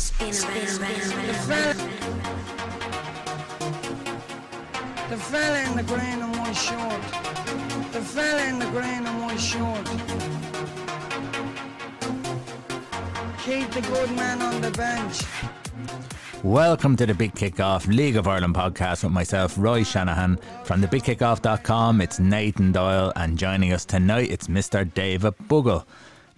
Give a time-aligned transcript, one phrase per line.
[0.00, 1.76] Spin around,
[5.10, 7.02] The fella in the green and white short.
[7.92, 9.84] The fella in the green and white short.
[13.44, 15.20] Keep the good man on the bench.
[16.42, 20.38] Welcome to the Big Kickoff League of Ireland podcast with myself, Roy Shanahan.
[20.64, 24.90] From thebigkickoff.com, it's Nathan Doyle, and joining us tonight, it's Mr.
[24.94, 25.84] David Buggle.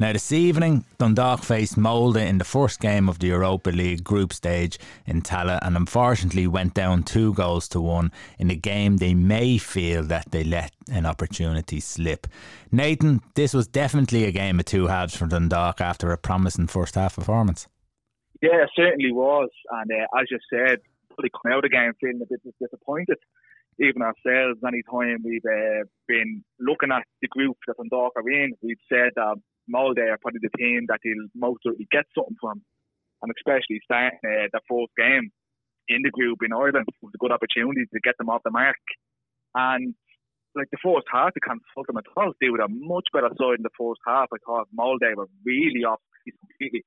[0.03, 4.33] Now, this evening, Dundalk faced Molde in the first game of the Europa League group
[4.33, 9.15] stage in Tallaght and unfortunately went down two goals to one in a game they
[9.15, 12.27] may feel that they let an opportunity slip.
[12.73, 16.97] Nathan, this was definitely a game of two halves for Dundalk after a promising first
[16.97, 17.69] half performance.
[18.43, 19.51] Yeah, it certainly was.
[19.71, 20.81] And uh, as you said,
[21.23, 23.19] they come out game feeling a bit disappointed.
[23.79, 28.55] Even ourselves, any time we've uh, been looking at the group that Dundalk are in,
[28.63, 29.37] we've said that
[29.69, 32.63] Molde are probably the team that he'll most certainly get something from.
[33.23, 35.31] And especially starting uh, the fourth game
[35.89, 38.77] in the group in Ireland was a good opportunity to get them off the mark.
[39.55, 39.95] And
[40.55, 42.33] like the first half, can't fault them at all.
[42.41, 44.29] They were a much better side in the first half.
[44.33, 46.85] I thought Molde were really off completely.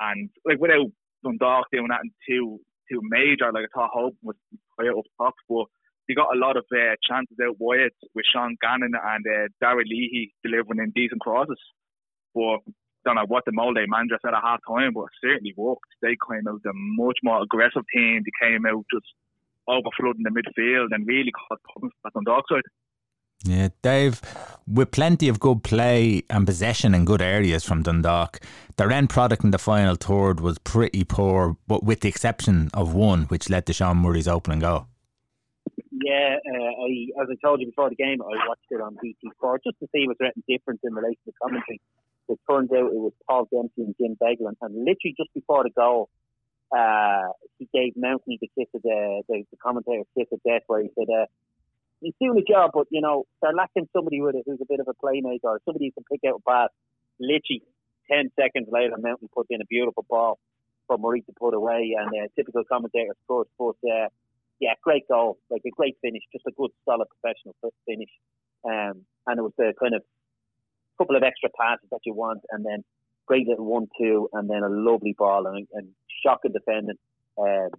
[0.00, 0.90] And like without
[1.24, 2.58] Dundalk doing that in too
[2.90, 4.36] too major, like I thought Hoban was
[4.76, 5.66] quite up top, but
[6.08, 9.86] they got a lot of uh, chances out wide with Sean Gannon and uh, Darragh
[9.86, 11.60] Leahy delivering in decent crosses.
[12.34, 12.60] But
[13.04, 15.90] don't know what the Molde manager said at half time, but it certainly worked.
[16.00, 18.22] They came out a much more aggressive team.
[18.24, 19.06] They came out just
[19.68, 22.62] overflooding the midfield and really caused problems on the side.
[23.44, 24.20] Yeah, Dave,
[24.68, 28.38] with plenty of good play and possession in good areas from Dundalk,
[28.76, 32.94] their end product in the final third was pretty poor, but with the exception of
[32.94, 34.86] one, which led to Sean Murray's opening goal.
[35.90, 39.30] Yeah, uh, I, as I told you before the game, I watched it on BT
[39.34, 41.80] Sport just to see was there anything different in relation to commentary.
[42.32, 45.70] It turns out it was Paul Dempsey and Jim Beglin, and literally just before the
[45.70, 46.08] goal,
[46.76, 50.82] uh, he gave Mountney the kiss of the, the, the commentator kiss of death, where
[50.82, 51.26] he said, uh,
[52.00, 54.80] "He's doing a job, but you know they're lacking somebody with it who's a bit
[54.80, 56.70] of a playmaker, or somebody who can pick out a pass."
[57.20, 57.62] Literally
[58.10, 60.38] ten seconds later, Mountney put in a beautiful ball
[60.86, 63.48] for Murray to put away, and uh, typical commentator scores.
[63.58, 64.08] But uh,
[64.60, 67.54] yeah, great goal, like a great finish, just a good, solid, professional
[67.84, 68.10] finish.
[68.64, 70.02] Um, and it was the kind of
[71.02, 72.84] couple of extra passes that you want, and then
[73.26, 75.88] great little one-two, and then a lovely ball and, and
[76.24, 76.96] shocking defending
[77.38, 77.70] um,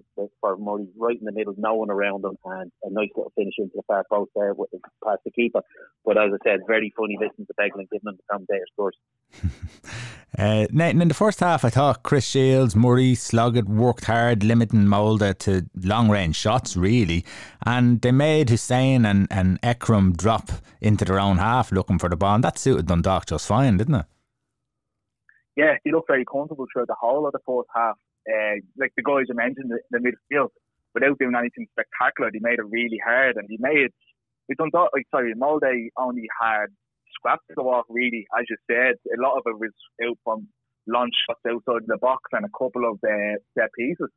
[0.42, 3.54] for Murray right in the middle, no one around him, and a nice little finish
[3.58, 4.70] into the far post there with
[5.04, 5.62] past the keeper.
[6.06, 8.98] But as I said, very funny listening to Beglin giving them the commentator scores.
[10.38, 14.88] uh, Nathan, in the first half, I thought Chris Shields, Murray, Sloggett worked hard, limiting
[14.88, 17.24] Molde to long range shots, really.
[17.66, 22.16] And they made Hussain and, and Eikrem drop into their own half looking for the
[22.16, 22.36] ball.
[22.36, 24.06] And that suited Dundalk just fine, didn't it?
[25.56, 27.96] Yeah, he looked very comfortable throughout the whole of the fourth half
[28.30, 30.50] uh, like the guys you mentioned in the, midfield,
[30.94, 33.92] without doing anything spectacular, they made it really hard, and they made
[34.50, 35.64] we don't like sorry, Molde
[35.98, 36.68] only had
[37.16, 38.96] scraps to walk really, as you said.
[39.18, 39.72] A lot of it was
[40.04, 40.48] out from
[40.88, 44.10] launch shots outside the box and a couple of uh, set pieces.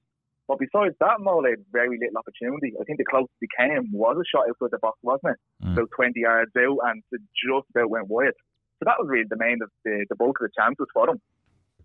[0.49, 2.72] But besides that, Molde had very little opportunity.
[2.81, 5.66] I think the closest they came was a shot outside the box, wasn't it?
[5.66, 5.72] Mm.
[5.72, 8.39] About 20 yards out, and it just about went wide.
[8.78, 11.21] So that was really the main of the, the bulk of the chances for them.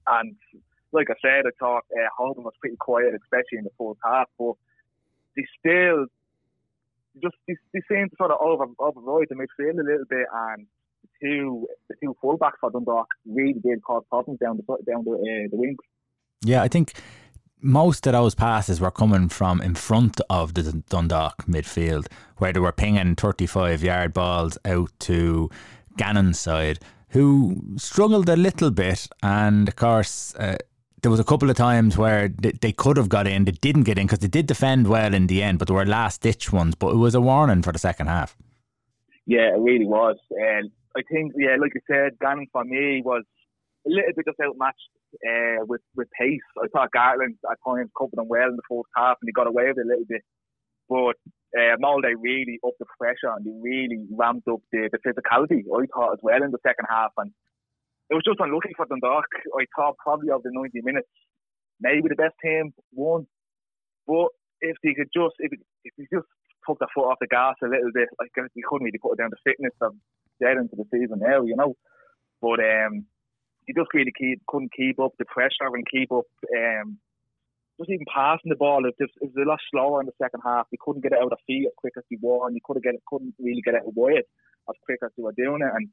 [0.06, 0.36] And
[0.94, 4.28] like I said, I thought uh, Hoban was pretty quiet, especially in the fourth half,
[4.38, 4.53] but
[5.35, 6.06] they still
[7.22, 10.68] just they, they seem to sort of over override the midfield a little bit, and
[11.03, 15.12] the two the two fullbacks for Dundalk really did cause problems down the down the
[15.12, 15.78] uh, the wings.
[16.44, 16.94] Yeah, I think
[17.62, 22.07] most of those passes were coming from in front of the Dundalk midfield,
[22.38, 25.50] where they were pinging 35 yard balls out to
[25.97, 29.07] Gannon's side, who struggled a little bit.
[29.22, 30.57] And of course, uh,
[31.01, 33.84] there was a couple of times where they, they could have got in, they didn't
[33.84, 36.51] get in because they did defend well in the end, but there were last ditch
[36.51, 36.75] ones.
[36.75, 38.35] But it was a warning for the second half.
[39.25, 40.17] Yeah, it really was.
[40.31, 43.23] And I think, yeah, like you said, Gannon for me was
[43.88, 44.89] a little bit just outmatched
[45.25, 46.39] uh, with with pace.
[46.62, 49.47] I thought Gartland at times covered them well in the fourth half, and he got
[49.47, 50.21] away with it a little bit.
[50.88, 51.15] But
[51.57, 55.63] uh, Molde really upped the pressure and they really ramped up the, the physicality.
[55.74, 57.31] I thought as well in the second half, and
[58.12, 59.24] it was just unlucky for Dundalk.
[59.56, 61.08] I thought probably of the 90 minutes,
[61.80, 63.25] maybe the best team won.
[64.06, 65.56] But if they could just, if,
[65.88, 66.28] if they just
[66.68, 69.24] took the foot off the gas a little bit, like they couldn't really put it
[69.24, 69.96] down to fitness of
[70.44, 71.80] dead into the season now, you know.
[72.44, 73.08] But um,
[73.63, 77.00] he just really keep, couldn't keep up the pressure and keep up um,
[77.80, 78.84] just even passing the ball.
[78.84, 80.68] It, was, it was a lot slower in the second half.
[80.68, 82.84] They couldn't get it out of feet as quick as they were, and they could
[82.84, 84.28] get it, couldn't really get it wide
[84.68, 85.72] as quick as they were doing it.
[85.72, 85.88] And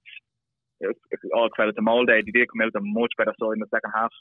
[1.35, 2.09] all credit to Molde.
[2.09, 4.13] They did come out with a much better side in the second half.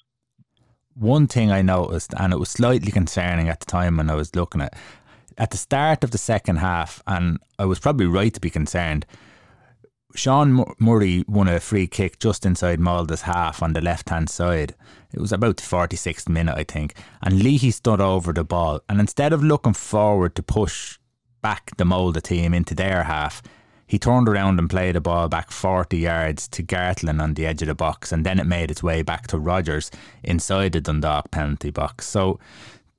[0.96, 4.36] one thing I noticed, and it was slightly concerning at the time when I was
[4.36, 4.76] looking at
[5.38, 9.06] at the start of the second half, and I was probably right to be concerned.
[10.16, 14.74] Sean Murray won a free kick just inside Molde's half on the left hand side.
[15.14, 16.96] It was about the 46th minute, I think.
[17.22, 18.82] And Leahy stood over the ball.
[18.90, 20.98] And instead of looking forward to push
[21.44, 23.44] back the Molde team into their half,
[23.88, 27.62] he turned around and played the ball back 40 yards to Gartland on the edge
[27.62, 28.12] of the box.
[28.12, 29.90] And then it made its way back to Rogers
[30.24, 32.06] inside the Dundalk penalty box.
[32.06, 32.40] So,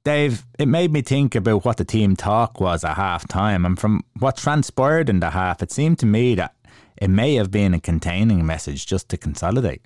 [0.03, 3.67] Dave, it made me think about what the team talk was at half time.
[3.67, 6.55] And from what transpired in the half, it seemed to me that
[6.97, 9.83] it may have been a containing message just to consolidate.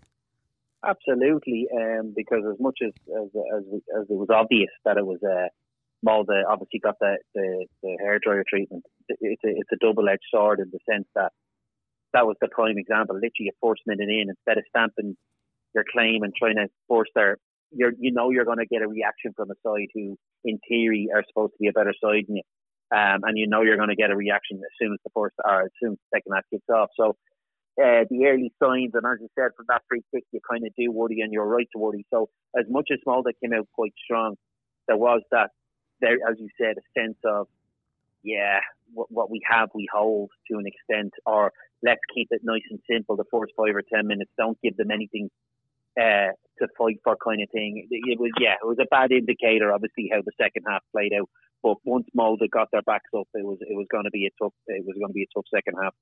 [0.85, 3.65] Absolutely, um, because as much as as, as
[4.01, 5.47] as it was obvious that it was uh,
[6.03, 8.85] Molde obviously got the the, the hairdryer treatment.
[9.09, 11.33] It's a it's a double edged sword in the sense that
[12.13, 13.15] that was the prime example.
[13.15, 15.17] Literally, a force minute in instead of stamping
[15.75, 17.37] your claim and trying to force their
[17.71, 21.09] you're you know you're going to get a reaction from a side who in theory
[21.15, 22.43] are supposed to be a better side than you
[22.93, 25.35] um, and you know you're going to get a reaction as soon as the first
[25.43, 26.91] or as soon as the second half kicks off.
[26.99, 27.17] So
[27.81, 30.73] uh, the early signs, and as you said, from that free kick, you kind of
[30.77, 32.05] do worry, and you're right to worry.
[32.13, 32.29] So
[32.59, 34.35] as much as Molde came out quite strong,
[34.89, 35.51] there was that
[36.03, 37.49] there, as you said, a sense of
[38.23, 38.61] yeah,
[38.93, 41.53] what, what we have, we hold to an extent, or
[41.83, 43.17] let's keep it nice and simple.
[43.17, 45.31] The first five or ten minutes, don't give them anything
[45.99, 47.87] uh, to fight for, kind of thing.
[47.91, 51.29] It was yeah, it was a bad indicator, obviously, how the second half played out.
[51.63, 54.45] But once Molde got their backs up, it was it was going to be a
[54.45, 55.95] tough it was going to be a tough second half.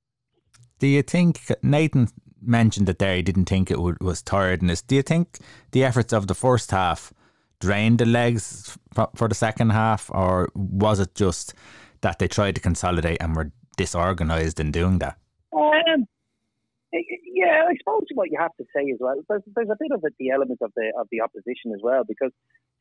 [0.79, 2.07] Do you think Nathan
[2.41, 4.81] mentioned that there he didn't think it was tiredness?
[4.81, 5.37] Do you think
[5.71, 7.13] the efforts of the first half
[7.61, 8.77] drained the legs
[9.15, 11.53] for the second half, or was it just
[12.01, 15.17] that they tried to consolidate and were disorganised in doing that?
[15.53, 16.07] Um,
[16.91, 19.15] yeah, I suppose what you have to say as well.
[19.29, 22.03] There's, there's a bit of it, the element of the of the opposition as well,
[22.05, 22.31] because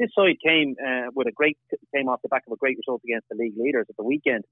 [0.00, 1.58] this side came uh, with a great
[1.94, 4.44] came off the back of a great result against the league leaders at the weekend.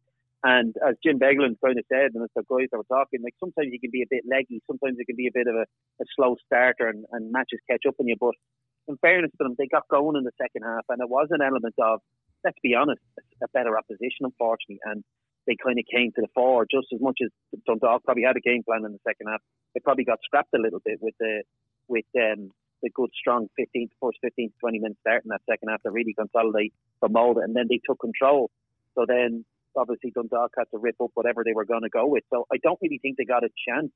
[0.45, 3.35] And as Jim Beglin kind of said, and as the guys that were talking, like
[3.41, 5.67] sometimes you can be a bit leggy, sometimes it can be a bit of a,
[6.01, 8.15] a slow starter, and, and matches catch up on you.
[8.21, 8.39] But
[8.87, 11.43] in fairness to them, they got going in the second half, and it was an
[11.43, 12.01] element of,
[12.45, 13.03] let's be honest,
[13.43, 15.03] a better opposition, unfortunately, and
[15.49, 17.31] they kind of came to the fore just as much as
[17.67, 19.41] Dundalk probably had a game plan in the second half.
[19.75, 21.43] They probably got scrapped a little bit with the
[21.89, 22.53] with um,
[22.83, 25.91] the good strong 15 first 15 to 20 minutes start in that second half to
[25.91, 28.51] really consolidate for Molde, and then they took control.
[28.95, 29.45] So then
[29.77, 32.25] obviously Dundalk had to rip up whatever they were going to go with.
[32.31, 33.91] So I don't really think they got a chance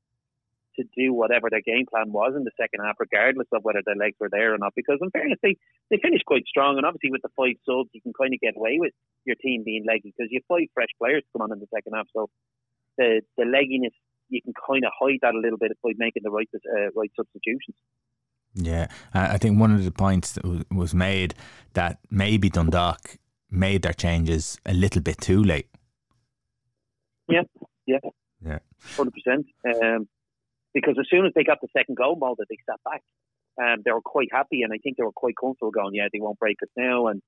[0.77, 3.97] to do whatever their game plan was in the second half, regardless of whether their
[3.97, 4.73] legs were there or not.
[4.75, 5.57] Because in fairness, they,
[5.91, 8.57] they finished quite strong, and obviously with the five subs, you can kind of get
[8.57, 8.93] away with
[9.25, 11.93] your team being leggy because you have five fresh players come on in the second
[11.95, 12.07] half.
[12.13, 12.31] So
[12.99, 13.95] the the legginess
[14.29, 17.11] you can kind of hide that a little bit by making the right uh, right
[17.17, 17.77] substitutions.
[18.55, 21.35] Yeah, I think one of the points that was made
[21.73, 23.17] that maybe Dundalk
[23.53, 25.69] made their changes a little bit too late.
[27.29, 27.43] Yeah,
[27.87, 27.99] yeah,
[28.45, 28.59] yeah,
[28.97, 29.47] hundred percent.
[29.65, 30.09] Um,
[30.75, 33.03] because as soon as they got the second goal, Molde, they sat back.
[33.61, 36.21] Um, they were quite happy, and I think they were quite comfortable going, yeah, they
[36.21, 37.09] won't break us now.
[37.09, 37.21] And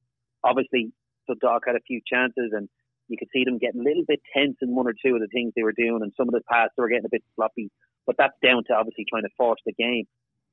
[0.42, 0.92] obviously,
[1.28, 2.68] the Dundalk had a few chances, and
[3.08, 5.28] you could see them getting a little bit tense in one or two of the
[5.28, 7.70] things they were doing, and some of the passes were getting a bit sloppy.
[8.06, 10.04] But that's down to obviously trying to force the game.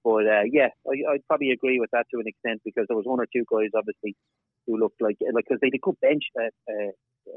[0.04, 3.06] But uh, yeah, I, I'd probably agree with that to an extent because there was
[3.06, 4.16] one or two guys obviously
[4.72, 6.92] who looked like like because they did good bench at uh,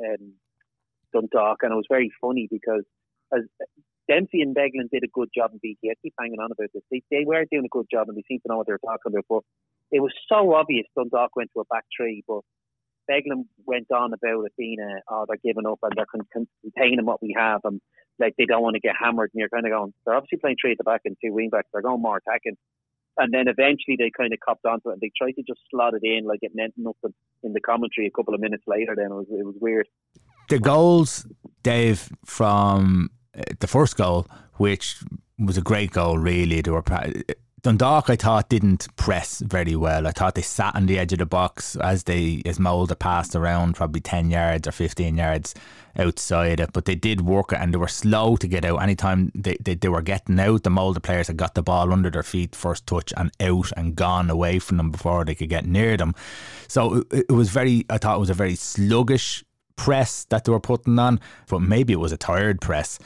[0.06, 0.32] um,
[1.12, 2.84] Dundalk, and it was very funny because
[3.34, 3.42] as
[4.08, 5.90] Dempsey and Beglin did a good job in BT.
[5.90, 6.82] I keep hanging on about this.
[6.90, 8.84] They, they were doing a good job, and they seem to know what they were
[8.84, 9.24] talking about.
[9.28, 9.42] But
[9.90, 12.40] it was so obvious Dundalk went to a back three, but
[13.10, 17.22] Beglin went on about it being a, oh, they're giving up and they're containing what
[17.22, 17.80] we have and
[18.18, 19.30] like they don't want to get hammered.
[19.34, 21.50] And you're kind of going, they're obviously playing three at the back and two wing
[21.50, 21.68] backs.
[21.72, 22.56] They're going more attacking.
[23.16, 25.94] And then eventually they kind of copped onto it and they tried to just slot
[25.94, 28.94] it in like it meant nothing in the commentary a couple of minutes later.
[28.96, 29.86] Then it was, it was weird.
[30.48, 31.26] The goals,
[31.62, 34.96] Dave, from uh, the first goal, which
[35.38, 36.60] was a great goal, really.
[36.60, 36.82] They were
[37.64, 40.06] Dundalk, I thought, didn't press very well.
[40.06, 43.34] I thought they sat on the edge of the box as they as Molde passed
[43.34, 45.54] around, probably ten yards or fifteen yards
[45.96, 46.74] outside it.
[46.74, 48.82] But they did work it, and they were slow to get out.
[48.82, 52.10] Anytime they, they, they were getting out, the Molde players had got the ball under
[52.10, 55.64] their feet, first touch, and out and gone away from them before they could get
[55.64, 56.14] near them.
[56.68, 57.86] So it, it was very.
[57.88, 59.42] I thought it was a very sluggish
[59.76, 61.18] press that they were putting on,
[61.48, 62.98] but maybe it was a tired press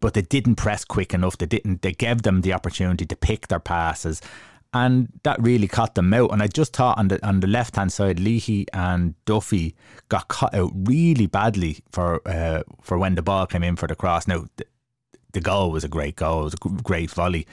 [0.00, 1.38] but they didn't press quick enough.
[1.38, 1.82] They didn't.
[1.82, 4.20] They gave them the opportunity to pick their passes,
[4.72, 6.32] and that really caught them out.
[6.32, 9.74] And I just thought on the on the left hand side, Leahy and Duffy
[10.08, 13.96] got caught out really badly for uh, for when the ball came in for the
[13.96, 14.28] cross.
[14.28, 14.66] Now the,
[15.32, 16.40] the goal was a great goal.
[16.40, 17.46] It was a great volley,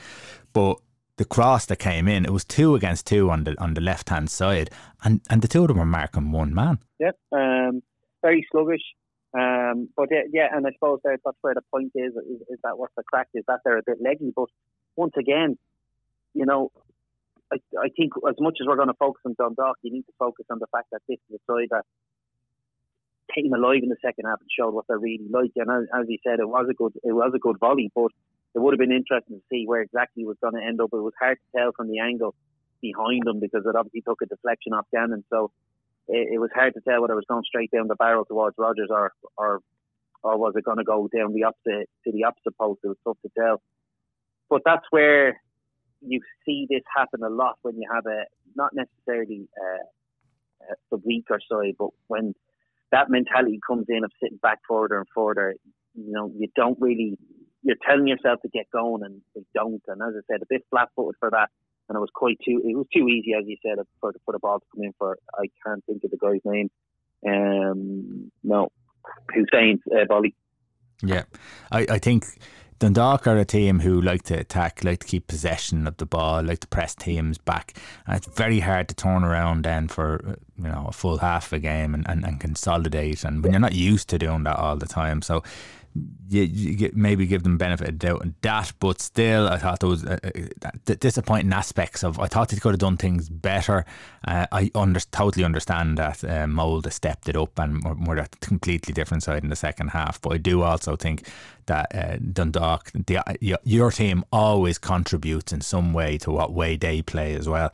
[0.53, 0.77] but
[1.17, 4.09] the cross that came in, it was two against two on the on the left
[4.09, 4.69] hand side,
[5.03, 6.79] and, and the two of them were marking one man.
[6.99, 7.83] Yeah, um,
[8.21, 8.81] very sluggish.
[9.33, 12.59] Um, but yeah, yeah, and I suppose that, that's where the point is, is, is
[12.63, 14.31] that what's the crack is that they're a bit leggy.
[14.35, 14.49] But
[14.95, 15.57] once again,
[16.33, 16.71] you know,
[17.51, 20.13] I, I think as much as we're going to focus on Dundalk, you need to
[20.19, 21.85] focus on the fact that this is a side that
[23.33, 25.51] came alive in the second half and showed what they're really like.
[25.55, 28.11] And as, as he said, it was a good it was a good volley, but
[28.53, 30.89] it would have been interesting to see where exactly it was going to end up.
[30.93, 32.35] It was hard to tell from the angle
[32.81, 35.23] behind them because it obviously took a deflection off Gannon.
[35.29, 35.51] So
[36.07, 38.55] it, it was hard to tell whether it was going straight down the barrel towards
[38.57, 39.59] Rogers or or
[40.23, 42.79] or was it going to go down the opposite to the opposite post?
[42.83, 43.61] It was tough to tell.
[44.49, 45.41] But that's where
[46.01, 49.83] you see this happen a lot when you have a not necessarily uh,
[50.91, 52.33] the weaker side, but when
[52.91, 55.55] that mentality comes in of sitting back further and further,
[55.95, 57.17] you know, you don't really,
[57.63, 59.81] you're telling yourself to get going and they don't.
[59.87, 61.49] And as I said, a bit flat footed for that.
[61.89, 64.39] And it was quite too, it was too easy, as you said, for, for the
[64.39, 66.69] ball to come in for, I can't think of the guy's name.
[67.27, 68.69] Um, no,
[69.33, 70.35] Hussain uh, Bolly.
[71.01, 71.23] Yeah,
[71.71, 72.25] I, I think
[72.79, 76.43] Dundalk are a team who like to attack, like to keep possession of the ball,
[76.43, 77.77] like to press teams back.
[78.05, 81.53] And it's very hard to turn around then for you know a full half of
[81.53, 83.23] a game and, and, and consolidate.
[83.23, 85.43] And when you're not used to doing that all the time, so
[86.27, 89.89] you, you maybe give them benefit of doubt and that, but still, I thought there
[89.89, 90.17] was uh,
[90.65, 92.19] uh, disappointing aspects of.
[92.19, 93.85] I thought they could have done things better.
[94.27, 98.17] Uh, I under, totally understand that uh, Molde has stepped it up and we're, we're
[98.17, 101.27] a completely different side in the second half, but I do also think
[101.67, 103.19] that uh, Dundalk, the,
[103.63, 107.71] your team always contributes in some way to what way they play as well.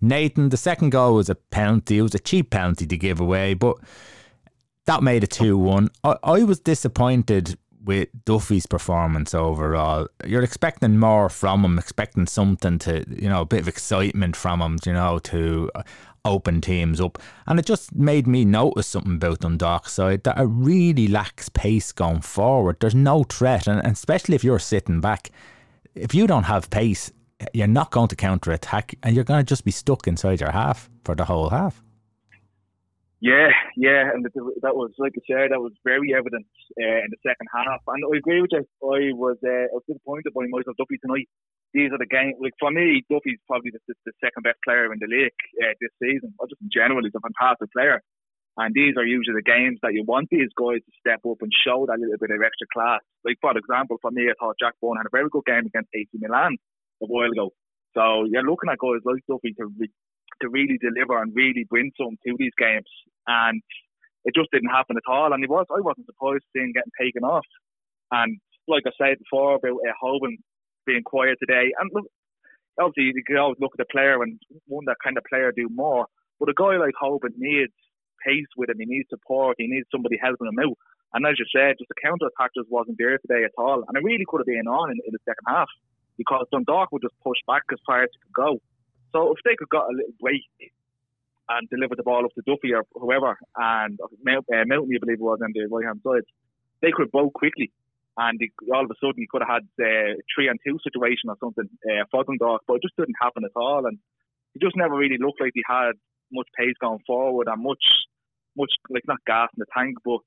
[0.00, 1.98] Nathan, the second goal was a penalty.
[1.98, 3.76] It was a cheap penalty to give away, but
[4.88, 5.90] that made it 2 1.
[6.02, 10.08] I, I was disappointed with Duffy's performance overall.
[10.24, 14.62] You're expecting more from him, expecting something to, you know, a bit of excitement from
[14.62, 15.82] him, you know, to uh,
[16.24, 17.18] open teams up.
[17.46, 21.92] And it just made me notice something about Dundalk side that it really lacks pace
[21.92, 22.78] going forward.
[22.80, 25.30] There's no threat, and, and especially if you're sitting back,
[25.94, 27.12] if you don't have pace,
[27.52, 30.52] you're not going to counter attack, and you're going to just be stuck inside your
[30.52, 31.82] half for the whole half.
[33.20, 36.46] Yeah, yeah, and that was like I said, that was very evident
[36.78, 37.82] uh, in the second half.
[37.90, 38.62] And I agree with you.
[38.62, 41.26] I was uh, I was disappointed by Michael Duffy tonight.
[41.74, 42.38] These are the games.
[42.38, 45.90] Like for me, Duffy's probably the, the second best player in the league uh, this
[45.98, 46.30] season.
[46.38, 47.98] Or just in general, he's a fantastic player.
[48.54, 51.50] And these are usually the games that you want these guys to step up and
[51.50, 53.02] show that little bit of extra class.
[53.26, 55.90] Like for example, for me, I thought Jack Byrne had a very good game against
[55.90, 56.54] AC Milan
[57.02, 57.50] a while ago.
[57.98, 59.66] So you're looking at guys like Duffy to
[60.42, 62.86] to really deliver and really bring something to these games.
[63.28, 63.62] And
[64.24, 65.32] it just didn't happen at all.
[65.32, 67.46] And it was I wasn't surprised seeing getting taken off.
[68.10, 70.40] And like I said before about uh, Hoban
[70.86, 72.08] being quiet today, and look,
[72.80, 74.40] obviously you can always look at the player and
[74.86, 76.06] that kind of player do more.
[76.40, 77.72] But a guy like Hoban needs
[78.24, 78.78] pace with him.
[78.78, 79.56] He needs support.
[79.58, 80.76] He needs somebody helping him out.
[81.14, 83.84] And as you said, just the counter attack just wasn't there today at all.
[83.86, 85.68] And it really could have been on in, in the second half
[86.16, 88.60] because Dundalk would just push back as far as it could go.
[89.12, 90.44] So if they could got a little break
[91.48, 95.20] and deliver the ball up to Duffy or whoever, and uh, Mountney, I believe it
[95.20, 96.26] was on the right hand side,
[96.82, 97.72] they could both quickly.
[98.18, 100.78] And they, all of a sudden, you could have had a uh, three and two
[100.82, 103.86] situation or something uh, Dundalk, but it just didn't happen at all.
[103.86, 103.98] And
[104.54, 105.94] he just never really looked like he had
[106.32, 107.84] much pace going forward and much,
[108.56, 110.18] much like not gas in the tank, but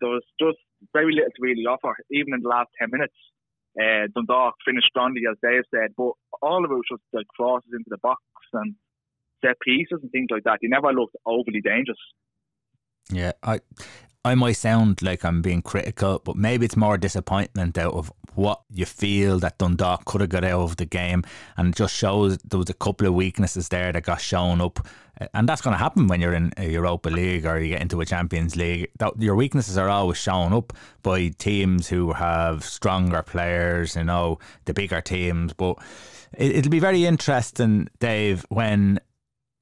[0.00, 0.58] there was just
[0.92, 3.14] very little to really offer, even in the last 10 minutes.
[3.78, 7.70] Uh, Dundalk finished strongly, as Dave said, but all of it was just like crosses
[7.72, 8.74] into the box and
[9.44, 10.58] set pieces and things like that.
[10.60, 11.98] He never looked overly dangerous.
[13.10, 13.60] Yeah, I
[14.26, 18.60] I might sound like I'm being critical, but maybe it's more disappointment out of what
[18.68, 21.22] you feel that Dundalk could have got out of the game,
[21.56, 24.84] and it just shows there was a couple of weaknesses there that got shown up,
[25.32, 28.00] and that's going to happen when you're in a Europa League or you get into
[28.00, 28.90] a Champions League.
[29.16, 30.72] Your weaknesses are always shown up
[31.04, 35.52] by teams who have stronger players, you know, the bigger teams.
[35.52, 35.78] But
[36.36, 38.98] it'll be very interesting, Dave, when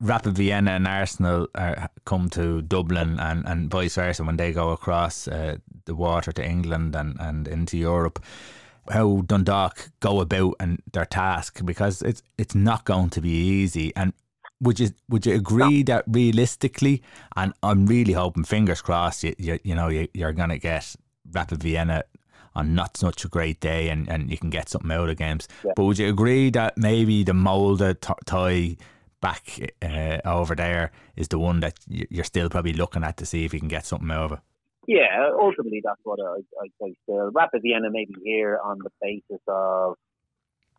[0.05, 4.69] Rapid Vienna and Arsenal are, come to Dublin and, and vice versa when they go
[4.69, 5.57] across uh,
[5.87, 8.23] the water to England and, and into Europe.
[8.91, 13.97] How Dundalk go about and their task because it's it's not going to be easy.
[13.97, 14.13] And
[14.61, 15.95] would you would you agree no.
[15.95, 17.03] that realistically,
[17.35, 20.97] and I'm really hoping, fingers crossed, you you, you know you, you're going to get
[21.33, 22.05] Rapid Vienna
[22.55, 25.49] on not such a great day and, and you can get something out of games.
[25.65, 25.73] Yeah.
[25.75, 27.97] But would you agree that maybe the Molde
[28.27, 28.77] tie
[29.25, 29.45] back
[29.81, 33.55] uh, over there is the one that you're still probably looking at to see if
[33.55, 34.39] you can get something out of it.
[34.87, 37.31] Yeah, ultimately that's what I, I say still.
[37.33, 39.95] Rapid Vienna maybe here on the basis of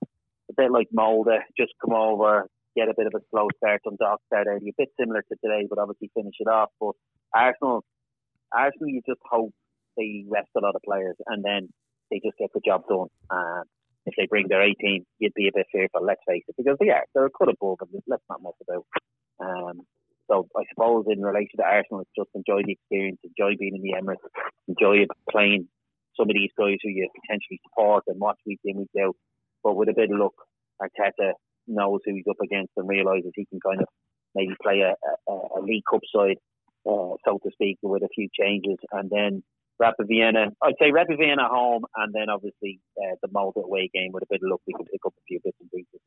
[0.03, 3.97] a bit like Molde, just come over, get a bit of a slow start on
[3.99, 6.69] Dock start early, a bit similar to today, but obviously finish it off.
[6.79, 6.93] But
[7.33, 7.83] Arsenal,
[8.51, 9.53] Arsenal, you just hope
[9.97, 11.69] they rest a lot of players and then
[12.11, 13.07] they just get the job done.
[13.27, 13.63] Uh,
[14.05, 16.89] if they bring their 18, you'd be a bit fearful, let's face it, because they
[16.89, 17.05] are.
[17.13, 17.89] They're a cut above them.
[18.07, 18.85] Let's not mess about.
[19.39, 19.81] Um,
[20.29, 23.81] so I suppose in relation to Arsenal, it's just enjoy the experience, enjoy being in
[23.81, 24.25] the Emirates,
[24.67, 25.67] enjoy playing
[26.17, 29.15] some of these guys who you potentially support and watch week in, week out.
[29.63, 30.33] But with a bit of luck,
[30.81, 31.33] Arteta
[31.67, 33.87] knows who he's up against and realises he can kind of
[34.33, 34.93] maybe play a,
[35.31, 36.37] a, a League Cup side,
[36.87, 38.77] uh, so to speak, with a few changes.
[38.91, 39.43] And then
[39.79, 44.11] Rapid Vienna, I'd say Rapid Vienna home, and then obviously uh, the Molde away game.
[44.13, 46.01] With a bit of luck, we can pick up a few bits and pieces.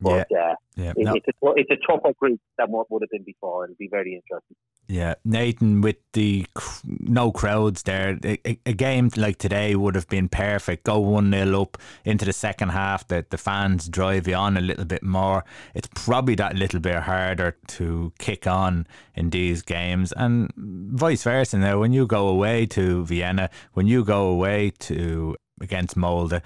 [0.00, 0.90] But, yeah, uh, yeah.
[0.96, 1.14] It, No.
[1.14, 3.64] it's, a, it's a tougher group than what would have been before.
[3.64, 4.56] It'll be very interesting.
[4.88, 6.46] Yeah, Nathan, with the
[6.84, 10.82] no crowds there, a, a- a game like today would have been perfect.
[10.84, 14.60] Go 1 0 up into the second half, the, the fans drive you on a
[14.60, 15.44] little bit more.
[15.74, 21.58] It's probably that little bit harder to kick on in these games, and vice versa.
[21.58, 26.40] Now, when you go away to Vienna, when you go away to against Molde,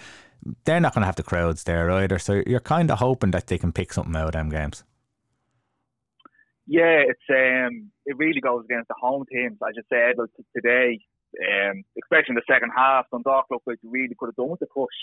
[0.65, 2.19] they're not going to have the crowds there either.
[2.19, 4.85] So you're kind of hoping that they can pick something out of them games.
[6.67, 9.59] Yeah, it's um, it really goes against the home teams.
[9.67, 10.99] As you said like, today,
[11.45, 14.61] um, especially in the second half, Dundalk looked like they really could have done with
[14.61, 14.97] the push.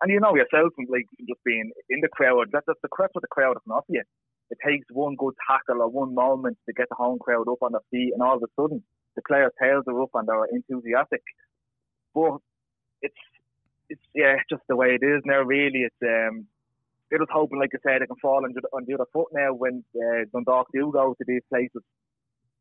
[0.00, 3.22] And you know yourself, like just being in the crowd, that, that's the crap what
[3.22, 4.02] the crowd can offer you.
[4.50, 7.72] It takes one good tackle or one moment to get the home crowd up on
[7.72, 8.82] their feet, and all of a sudden
[9.16, 11.22] the players' tails are up and they're enthusiastic.
[12.14, 12.38] But
[13.02, 13.18] it's
[13.88, 15.42] it's yeah, just the way it is now.
[15.42, 16.46] Really, it's um,
[17.10, 19.28] they're just hoping, like I said, they can fall on the, on the other foot
[19.32, 21.82] now when uh, Dundalk do go to these places.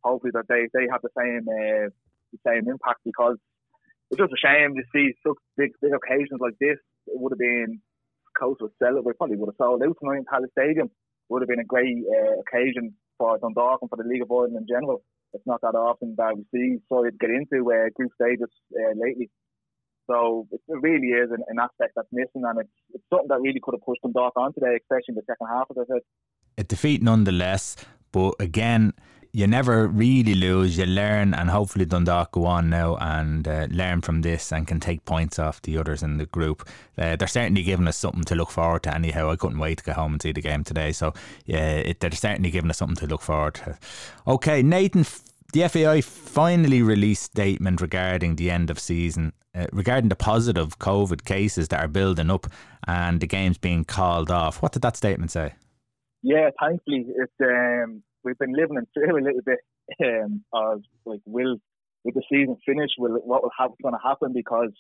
[0.04, 1.90] Hopefully that they, they have the same uh,
[2.32, 3.38] the same impact because
[4.10, 6.78] it's just a shame to see such big big occasions like this.
[7.08, 7.82] It would have been
[8.38, 9.04] close to sell it.
[9.04, 10.90] We probably would have sold out tonight in Palace Stadium.
[11.30, 14.56] Would have been a great uh, occasion for Dundalk and for the League of Ireland
[14.56, 15.04] in general.
[15.34, 19.30] It's not that often that we see side get into uh, group stages uh, lately.
[20.08, 23.60] So it really is an, an aspect that's missing, and it's, it's something that really
[23.62, 25.68] could have pushed Dundalk on today, especially in the second half.
[25.70, 26.02] As I said.
[26.58, 27.76] a defeat nonetheless.
[28.14, 28.94] But again,
[29.34, 30.78] you never really lose.
[30.78, 34.80] You learn, and hopefully Dundalk go on now and uh, learn from this and can
[34.80, 36.68] take points off the others in the group.
[36.98, 38.96] Uh, they're certainly giving us something to look forward to.
[38.96, 40.92] Anyhow, I couldn't wait to get home and see the game today.
[40.92, 41.14] So
[41.46, 43.78] yeah, it, they're certainly giving us something to look forward to.
[44.26, 45.06] Okay, Nathan.
[45.54, 51.24] The FAI finally released statement regarding the end of season, uh, regarding the positive COVID
[51.24, 52.48] cases that are building up
[52.86, 54.62] and the games being called off.
[54.62, 55.54] What did that statement say?
[56.22, 59.60] Yeah, thankfully, it's um, we've been living in fear a little bit
[60.04, 61.58] um, of like, will
[62.04, 64.34] with the season finish, will what will have going to happen?
[64.34, 64.74] Because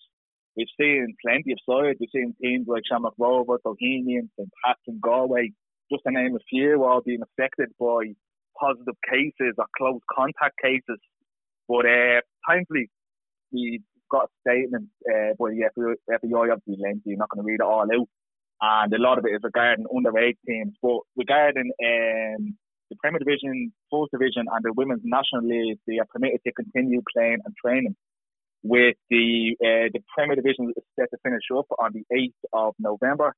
[0.57, 1.97] we've seen plenty of sides.
[1.99, 5.53] We've seen teams like Shamrock Rovers, Bohemians, and Pats and Galway,
[5.89, 8.13] just to name a few, all being affected by
[8.59, 10.99] positive cases or close contact cases.
[11.67, 12.89] But uh, thankfully,
[13.51, 15.69] we got a statement uh, by the
[16.07, 17.11] FAI, obviously lengthy.
[17.11, 18.07] You're not going to read it all out
[18.61, 20.73] and a lot of it is regarding underage teams.
[20.81, 22.57] But regarding um,
[22.89, 27.01] the Premier Division, First Division, and the Women's National League, they are permitted to continue
[27.13, 27.95] playing and training.
[28.63, 32.73] With the uh, the Premier Division is set to finish up on the 8th of
[32.79, 33.33] November,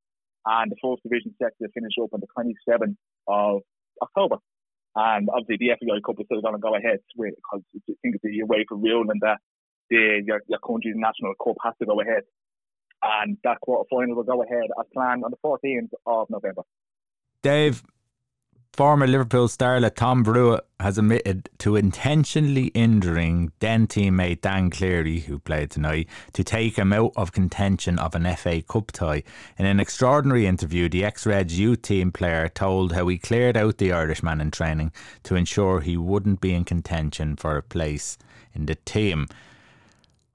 [0.45, 2.95] and the First Division set to finish up on the 27th
[3.27, 3.61] of
[4.01, 4.37] October.
[4.95, 8.25] And obviously, the FAI Cup is still going to go ahead because I think it's
[8.25, 9.37] a way for real and that
[9.89, 12.23] the your, your country's national cup has to go ahead
[13.01, 16.63] and that quarter final will go ahead as planned on the 14th of November.
[17.41, 17.83] Dave,
[18.79, 25.37] former Liverpool starlet Tom Brewitt has admitted to intentionally injuring then teammate Dan Cleary, who
[25.37, 29.23] played tonight, to take him out of contention of an FA Cup tie.
[29.57, 33.91] In an extraordinary interview, the ex-Reds youth team player told how he cleared out the
[33.91, 38.17] Irishman in training to ensure he wouldn't be in contention for a place
[38.55, 39.27] in the team.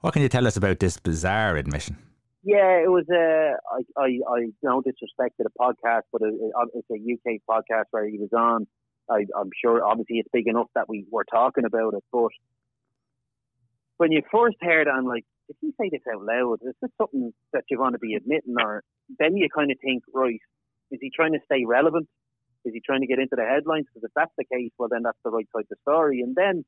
[0.02, 1.96] What can you tell us about this bizarre admission?
[2.44, 3.06] Yeah, it was.
[3.10, 7.00] Uh, I, I, I no disrespect to the podcast, but it, it, it's a
[7.34, 8.66] UK podcast where he was on.
[9.10, 12.04] I, I'm sure, obviously, it's big enough that we were talking about it.
[12.12, 12.28] But
[13.96, 16.58] when you first heard, I'm like, did he say this out loud?
[16.68, 18.82] Is this something that you're going to be admitting, or
[19.18, 20.40] then you kind of think, right,
[20.90, 22.08] is he trying to stay relevant?
[22.66, 23.86] Is he trying to get into the headlines?
[23.88, 26.20] Because if that's the case, well, then that's the right type of story.
[26.20, 26.64] And then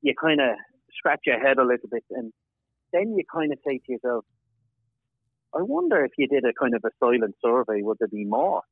[0.00, 0.56] you kind of
[0.96, 2.32] scratch your head a little bit, and
[2.94, 4.24] then you kind of say to yourself,
[5.54, 8.62] I wonder if you did a kind of a silent survey, would there be more?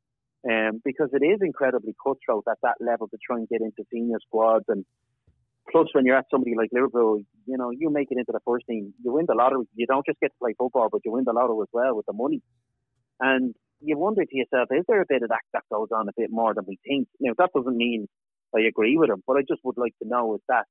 [0.48, 4.18] Um, because it is incredibly cutthroat at that level to try and get into senior
[4.24, 4.64] squads.
[4.68, 4.84] And
[5.70, 8.66] plus, when you're at somebody like Liverpool, you know, you make it into the first
[8.68, 9.64] team, you win the lottery.
[9.74, 12.06] You don't just get to play football, but you win the lottery as well with
[12.06, 12.40] the money.
[13.18, 16.12] And you wonder to yourself, is there a bit of that that goes on a
[16.16, 17.08] bit more than we think?
[17.20, 18.08] Now that doesn't mean
[18.54, 20.66] I agree with him, but I just would like to know is that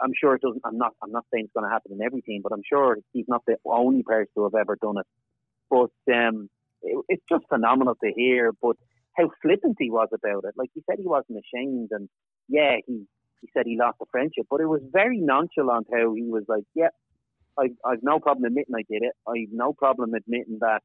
[0.00, 0.62] I'm sure it doesn't.
[0.64, 0.92] I'm not.
[1.02, 3.42] I'm not saying it's going to happen in every team, but I'm sure he's not
[3.46, 5.06] the only person to have ever done it.
[5.70, 6.48] But um,
[6.82, 8.52] it, it's just phenomenal to hear.
[8.60, 8.76] But
[9.16, 10.54] how flippant he was about it.
[10.56, 12.08] Like he said, he wasn't ashamed, and
[12.48, 13.04] yeah, he
[13.40, 16.64] he said he lost the friendship, but it was very nonchalant how he was like,
[16.74, 16.88] yeah,
[17.58, 19.14] I I've no problem admitting I did it.
[19.28, 20.80] I've no problem admitting that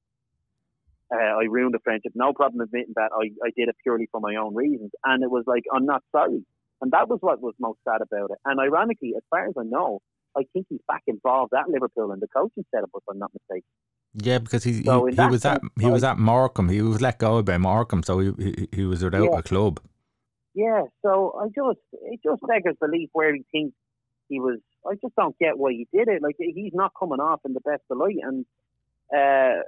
[1.14, 2.14] uh, I ruined a friendship.
[2.16, 4.92] No problem admitting that I, I did it purely for my own reasons.
[5.04, 6.44] And it was like, I'm not sorry.
[6.84, 8.40] And that was what was most sad about it.
[8.44, 10.02] And ironically, as far as I know,
[10.38, 13.70] I think he's back involved at Liverpool in the coaching setup, if I'm not mistaken.
[14.16, 16.68] Yeah, because he so he, he was sense, at he was at Morecambe.
[16.68, 19.40] He was let go by Morecambe, so he he, he was without yeah.
[19.40, 19.80] a club.
[20.54, 23.76] Yeah, so I just it just beggars belief where he thinks
[24.28, 24.60] he was.
[24.86, 26.22] I just don't get why he did it.
[26.22, 28.46] Like he's not coming off in the best of light, and
[29.10, 29.64] uh,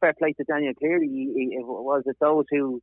[0.00, 1.08] fair play to Daniel Cleary.
[1.08, 2.82] He, he, was it those who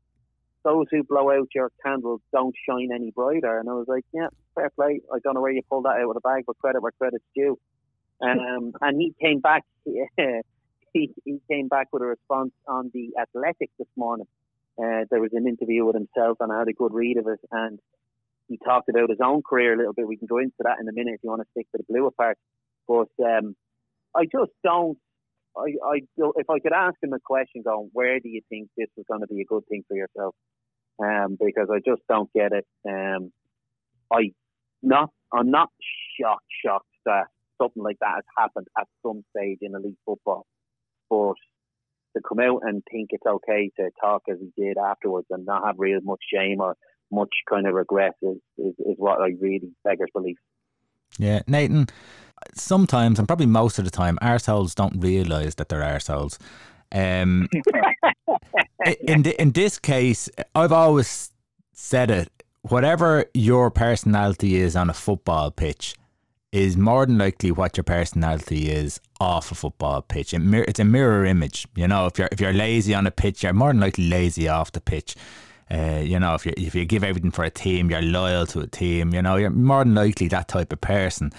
[0.66, 3.60] those who blow out your candles don't shine any brighter.
[3.60, 5.00] And I was like, yeah, fair play.
[5.14, 7.24] I don't know where you pulled that out of the bag, but credit where credit's
[7.36, 7.58] due.
[8.22, 9.64] Um, and he came back.
[9.86, 14.28] he, he came back with a response on the Athletic this morning.
[14.78, 17.40] Uh, there was an interview with himself, and I had a good read of it.
[17.52, 17.80] And
[18.50, 20.08] he talked about his own career a little bit.
[20.08, 21.86] We can go into that in a minute if you want to stick to the
[21.88, 22.38] blue part.
[22.88, 23.56] But um,
[24.16, 24.98] I just don't
[25.58, 26.02] I, I,
[26.36, 29.22] if I could ask him a question, going, where do you think this is going
[29.22, 30.36] to be a good thing for yourself?
[31.04, 32.66] Um, because I just don't get it.
[32.88, 33.32] Um,
[34.14, 34.32] I
[34.82, 35.70] not, I'm not
[36.20, 37.26] shocked, shocked that
[37.62, 40.46] something like that has happened at some stage in elite football,
[41.10, 41.36] but
[42.16, 45.66] to come out and think it's okay to talk as he did afterwards and not
[45.66, 46.76] have real much shame or
[47.12, 50.38] much kind of regret is, is, is what I really beggars belief.
[51.18, 51.88] Yeah, Nathan,
[52.56, 56.38] sometimes, and probably most of the time, arseholes don't realise that they're arseholes.
[56.92, 57.48] Um,
[58.86, 61.32] in, in this case, I've always
[61.74, 62.30] said it
[62.70, 65.96] whatever your personality is on a football pitch
[66.52, 70.34] is more than likely what your personality is off a football pitch.
[70.34, 71.68] It's a mirror image.
[71.76, 74.48] You know, if you're if you're lazy on a pitch, you're more than likely lazy
[74.48, 75.16] off the pitch.
[75.70, 78.62] Uh, you know, if you if you give everything for a team, you're loyal to
[78.62, 79.14] a team.
[79.14, 81.32] You know, you're more than likely that type of person.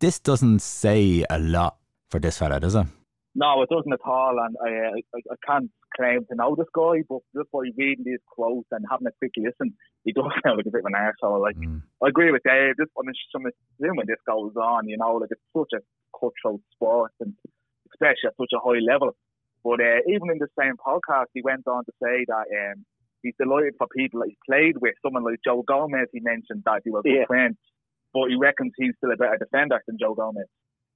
[0.00, 1.76] This doesn't say a lot
[2.10, 2.86] for this fella, does it?
[3.34, 4.36] No, it doesn't at all.
[4.44, 8.22] And I, I, I can't claim to know this guy, but just by reading these
[8.28, 11.40] quotes and having a quick listen, he does sound like a bit of an arsehole.
[11.40, 11.82] Like, mm.
[12.02, 12.76] I agree with Dave.
[12.76, 15.82] This, I mean, some, when this goes on, you know, like it's such a
[16.18, 17.34] cutthroat sport, and
[17.92, 19.16] especially at such a high level.
[19.64, 22.84] But uh, even in the same podcast, he went on to say that um,
[23.22, 24.94] he's delighted for people that he played with.
[25.02, 27.24] Someone like Joe Gomez, he mentioned that he was yeah.
[27.24, 27.56] a friend
[28.16, 30.48] but he reckons he's still a better defender than Joe Gomez.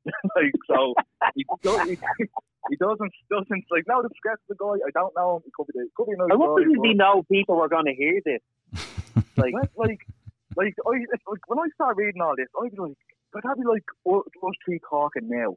[0.37, 0.95] like so,
[1.35, 1.45] he,
[1.87, 1.97] he,
[2.69, 4.81] he doesn't doesn't like no discuss the guy.
[4.87, 5.43] I don't know him.
[5.45, 6.33] He could be could be another.
[6.33, 8.41] I wonder if he know people were going to hear this.
[9.37, 10.01] like like
[10.57, 10.91] like I
[11.31, 12.97] like when I start reading all this, I'd be like,
[13.33, 15.57] but I'd be like oh, us three talking now,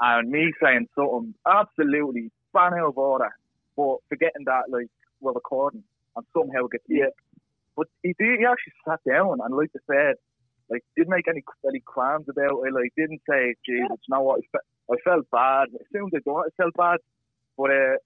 [0.00, 3.30] and me saying something absolutely fan out of order,
[3.76, 4.88] but forgetting that like
[5.20, 5.84] we're recording
[6.16, 7.10] and somehow it gets yeah.
[7.76, 8.40] But he did.
[8.40, 10.14] He actually sat down and like I said,
[10.70, 12.72] like didn't make any any crimes about it.
[12.72, 16.12] Like didn't say, "Geez, it's not what I, fe- I felt bad." As soon as
[16.16, 16.98] I thought I felt bad,
[17.58, 17.96] but uh,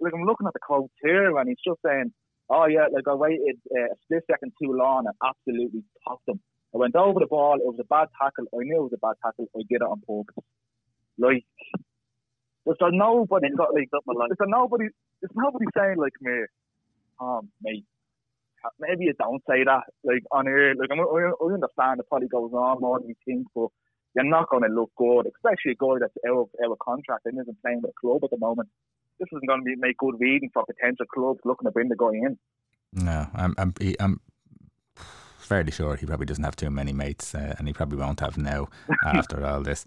[0.00, 2.12] like I'm looking at the quotes here, and he's just saying,
[2.48, 6.40] "Oh yeah, like I waited uh, a split second too long and absolutely tossed him.
[6.74, 7.56] I went over the ball.
[7.56, 8.46] It was a bad tackle.
[8.54, 9.46] I knew it was a bad tackle.
[9.56, 10.44] I did it on purpose.
[11.18, 11.44] Like,
[12.64, 14.86] there's nobody got like, there's nobody,
[15.20, 16.44] there's nobody saying like me,
[17.20, 17.84] um, mate,
[18.78, 20.74] maybe you don't say that like on air.
[20.74, 23.68] Like I'm, I understand it probably goes on more than you think, but
[24.14, 27.26] you're not going to look good, especially a guy that's out of, out of contract
[27.26, 28.68] and isn't playing with a club at the moment.
[29.18, 31.96] This isn't going to be make good reading for potential clubs looking to bring the
[31.96, 32.38] guy in.
[32.92, 34.20] No, I'm I'm I'm
[35.38, 38.38] fairly sure he probably doesn't have too many mates, uh, and he probably won't have
[38.38, 38.68] now
[39.04, 39.84] after all this.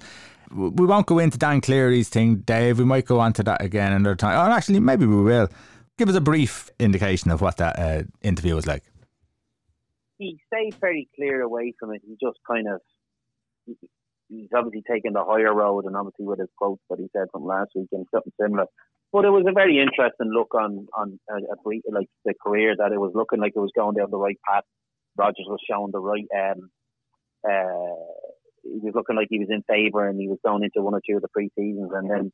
[0.52, 2.78] We won't go into Dan Cleary's thing, Dave.
[2.78, 4.38] We might go on to that again another time.
[4.38, 5.50] Oh, actually, maybe we will
[5.98, 8.84] give us a brief indication of what that uh, interview was like.
[10.18, 12.02] He stayed very clear away from it.
[12.06, 12.82] He just kind of
[14.30, 17.46] he's obviously taken the higher road, and obviously with his quotes that he said from
[17.46, 18.66] last week and something similar.
[19.12, 22.76] But it was a very interesting look on on a, a brief, like the career
[22.78, 24.64] that it was looking like it was going down the right path.
[25.16, 26.26] Rodgers was showing the right.
[26.36, 26.70] Um,
[27.48, 27.96] uh,
[28.64, 31.02] he was looking like he was in favour, and he was going into one or
[31.08, 32.32] two of the pre seasons, and then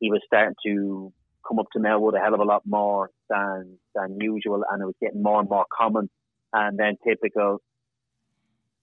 [0.00, 1.12] he was starting to
[1.46, 4.86] come up to Melwood a hell of a lot more than than usual, and it
[4.86, 6.08] was getting more and more common.
[6.52, 7.60] And then typical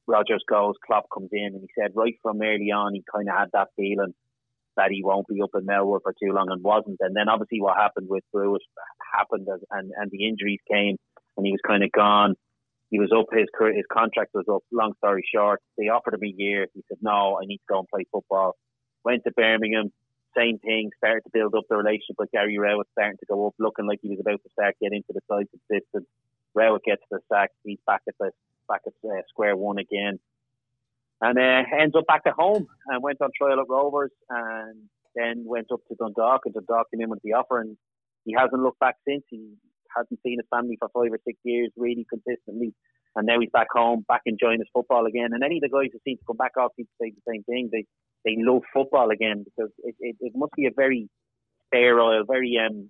[0.07, 3.37] Rodgers goes, Klopp comes in, and he said right from early on he kind of
[3.37, 4.13] had that feeling
[4.75, 6.97] that he won't be up in Melwood for too long and wasn't.
[6.99, 8.61] And then obviously what happened with Brewitt
[9.15, 10.97] happened as, and, and the injuries came
[11.37, 12.35] and he was kind of gone.
[12.89, 14.61] He was up, his his contract was up.
[14.71, 16.67] Long story short, they offered him a year.
[16.73, 18.55] He said, no, I need to go and play football.
[19.03, 19.91] Went to Birmingham,
[20.35, 23.55] same thing, started to build up the relationship with Gary Rowett, starting to go up,
[23.59, 26.07] looking like he was about to start getting into the side consistent.
[26.53, 28.31] Rowett gets the sack, he's back at the
[28.67, 30.19] back at uh, square one again
[31.23, 34.83] and uh, ends up back at home and went on trial at Rovers and
[35.15, 37.77] then went up to Dundalk and Dundalk came in with the offer and
[38.25, 39.23] he hasn't looked back since.
[39.29, 39.53] He
[39.95, 42.73] hasn't seen his family for five or six years really consistently
[43.15, 45.29] and now he's back home, back enjoying his football again.
[45.33, 47.43] And any of the guys who seem to come back off to say the same
[47.43, 47.69] thing.
[47.71, 47.85] They
[48.25, 51.09] they love football again because it, it, it must be a very
[51.67, 52.89] sterile, very um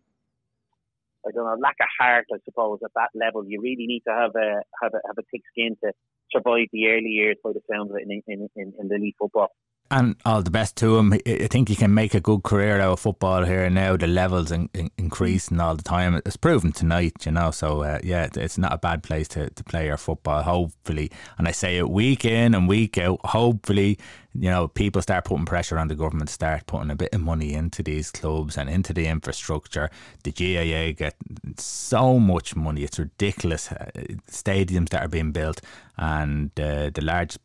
[1.25, 3.45] I don't know, lack of heart, I suppose, at that level.
[3.47, 5.93] You really need to have a have a have a thick skin to
[6.31, 9.15] survive the early years by the sound of it in, in, in, in the league
[9.19, 9.49] football.
[9.91, 11.13] And all the best to him.
[11.13, 13.95] I think he can make a good career out of football here now.
[13.95, 16.19] The levels in, in, increasing all the time.
[16.25, 17.51] It's proven tonight, you know.
[17.51, 20.41] So uh, yeah, it's not a bad place to, to play your football.
[20.41, 23.19] Hopefully, and I say it week in and week out.
[23.25, 23.99] Hopefully,
[24.35, 27.53] you know, people start putting pressure on the government, start putting a bit of money
[27.53, 29.89] into these clubs and into the infrastructure.
[30.23, 31.15] The GAA get
[31.57, 33.71] so much money; it's ridiculous.
[33.71, 33.91] Uh,
[34.27, 35.61] stadiums that are being built,
[35.97, 37.37] and uh, the large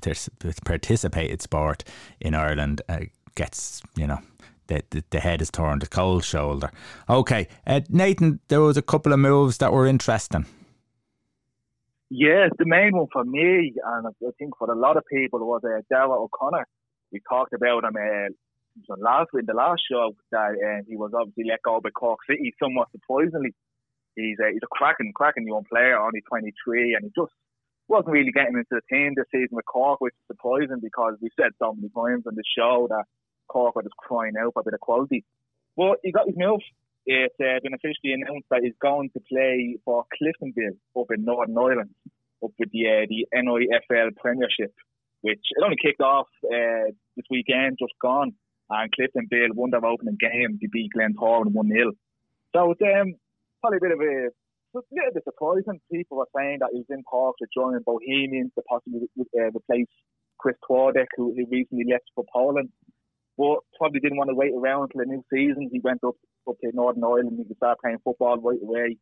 [0.64, 1.84] participated sport
[2.20, 3.00] in Ireland uh,
[3.34, 4.20] gets, you know.
[4.68, 6.70] The, the, the, head is turned, the cold shoulder.
[7.08, 10.44] Okay, uh, Nathan, there was a couple of moves that were interesting.
[12.10, 15.62] Yes, the main one for me, and I think for a lot of people, was
[15.64, 16.66] uh, Daire O'Connor
[17.12, 21.44] we talked about him uh, last in the last show that uh, he was obviously
[21.48, 23.54] let go by Cork City somewhat surprisingly.
[24.14, 27.32] He's a, he's a cracking, cracking young player, only 23, and he just
[27.86, 31.30] wasn't really getting into the team this season with Cork, which is surprising because we
[31.38, 33.04] said so many times on the show that
[33.48, 35.24] Cork was just crying out for a bit of quality.
[35.76, 36.60] But he got his move.
[37.06, 41.56] It's uh, been officially announced that he's going to play for Cliftonville up in Northern
[41.56, 41.94] Ireland,
[42.44, 44.74] up with the uh, the NIFL Premiership
[45.22, 48.32] which it only kicked off uh, this weekend, just gone.
[48.70, 50.58] And Clifton Cliftonville won their opening game.
[50.60, 51.92] They beat Glentoran 1 0.
[52.54, 53.14] So it's um,
[53.60, 55.80] probably a bit of a, a little bit surprising.
[55.90, 59.88] People were saying that he was in talks to join Bohemians to possibly uh, replace
[60.38, 62.68] Chris Twardek, who, who recently left for Poland.
[63.36, 65.70] But probably didn't want to wait around until the new season.
[65.72, 66.16] He went up,
[66.48, 68.98] up to Northern Ireland and he could start playing football right away.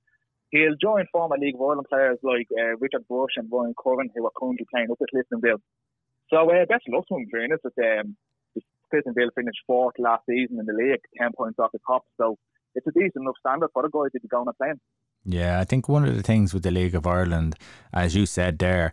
[0.51, 4.27] He'll join former League of Ireland players like uh, Richard Bush and Ryan Curran, who
[4.27, 5.59] are currently playing up at Cliftonville.
[6.31, 7.61] So uh, best of luck to him, fairness.
[7.63, 8.17] That um,
[8.93, 12.05] Cliftonville finished fourth last season in the league, ten points off the top.
[12.17, 12.37] So
[12.75, 14.81] it's a decent enough standard for the guy to be going and playing.
[15.25, 17.57] Yeah, I think one of the things with the League of Ireland,
[17.93, 18.93] as you said there,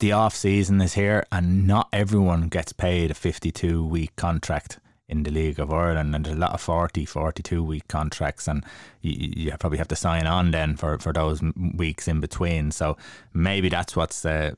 [0.00, 5.22] the off season is here, and not everyone gets paid a fifty-two week contract in
[5.22, 8.64] the League of Ireland, and there's a lot of 40, 42 week contracts, and
[9.02, 11.42] you, you probably have to sign on then for, for those
[11.74, 12.70] weeks in between.
[12.70, 12.96] So
[13.32, 14.52] maybe that's what's uh,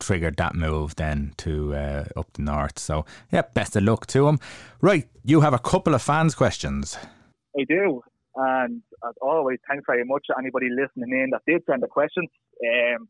[0.00, 2.78] triggered that move then to uh, up the north.
[2.78, 4.38] So yeah, best of luck to him.
[4.80, 6.98] Right, you have a couple of fans' questions.
[7.58, 8.02] I do,
[8.34, 12.28] and as always, thanks very much to anybody listening in that did send the questions.
[12.64, 13.08] Um,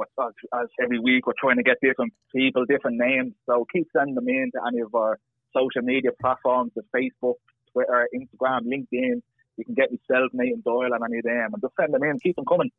[0.00, 3.32] as, as every week, we're trying to get different people, different names.
[3.46, 5.18] So keep sending them in to any of our
[5.56, 7.36] social media platforms, the Facebook,
[7.72, 9.22] Twitter, Instagram, LinkedIn.
[9.56, 12.18] You can get myself, Nathan Doyle, and any of them, and just send them in.
[12.20, 12.70] Keep them coming.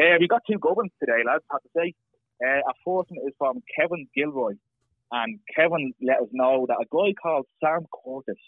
[0.00, 1.44] Uh, we got two good ones today, lads.
[1.50, 1.94] I have to say.
[2.44, 4.54] Uh, our first one is from Kevin Gilroy,
[5.12, 8.40] and Kevin let us know that a guy called Sam Curtis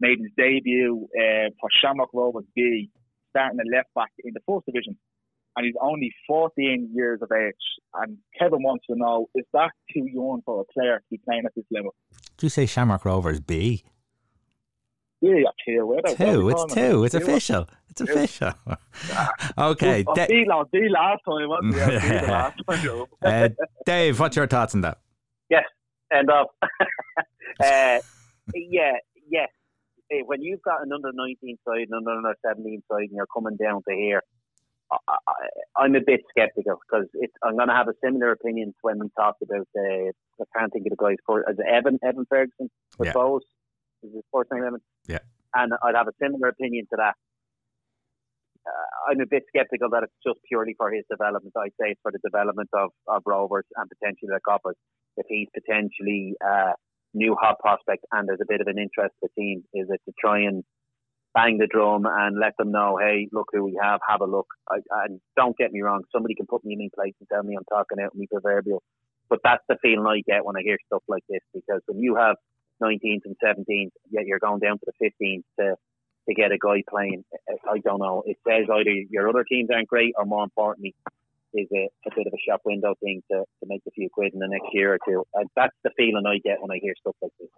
[0.00, 2.90] made his debut uh, for Shamrock Rovers B,
[3.30, 4.98] starting at left back in the first division,
[5.54, 7.54] and he's only 14 years of age.
[7.94, 11.44] And Kevin wants to know: is that too young for a player to be playing
[11.46, 11.94] at this level?
[12.38, 13.82] Do you say Shamrock Rovers B?
[15.20, 15.32] Yeah,
[15.66, 15.98] two.
[16.16, 16.48] Two.
[16.48, 17.04] It's two.
[17.04, 17.68] It's official.
[17.90, 18.52] It's official.
[19.58, 20.04] okay.
[20.14, 21.76] D- last, time, wasn't
[22.28, 23.04] last time.
[23.22, 23.48] uh,
[23.84, 24.98] Dave, what's your thoughts on that?
[25.50, 25.64] Yes.
[26.12, 26.54] End up.
[26.62, 27.98] uh,
[28.54, 28.92] yeah.
[29.28, 29.48] Yes.
[30.26, 33.56] When you've got an under 19 side and an under 17 side and you're coming
[33.56, 34.22] down to here,
[34.90, 37.06] I, am a bit skeptical because
[37.42, 40.12] I'm going to have a similar opinion to when we talked about the.
[40.40, 42.70] I can't think of the guy's for as Evan Evan Ferguson.
[43.00, 43.12] I yeah.
[43.12, 43.42] suppose
[44.02, 44.80] is his first name Evan.
[45.06, 45.18] Yeah,
[45.54, 47.14] and I'd have a similar opinion to that.
[48.66, 51.54] Uh, I'm a bit skeptical that it's just purely for his development.
[51.56, 54.76] I'd say it's for the development of, of Rovers and potentially the Coppers.
[55.16, 56.72] If he's potentially a
[57.14, 60.00] new hot prospect and there's a bit of an interest in the team, is it
[60.04, 60.64] to try and
[61.38, 64.48] bang the drum and let them know, hey, look who we have, have a look.
[64.68, 67.54] I, and don't get me wrong, somebody can put me in place and tell me
[67.56, 68.82] I'm talking out me proverbial.
[69.30, 72.16] But that's the feeling I get when I hear stuff like this because when you
[72.16, 72.36] have
[72.82, 75.76] 19th and 17th, yet you're going down to the 15th to
[76.28, 77.24] to get a guy playing.
[77.32, 78.22] Eh, eh, I don't know.
[78.26, 80.94] It says either your other teams aren't great, or more importantly,
[81.54, 84.34] is a, a bit of a shop window thing to, to make a few quid
[84.34, 85.24] in the next year or two.
[85.32, 87.48] And that's the feeling I get when I hear stuff like this.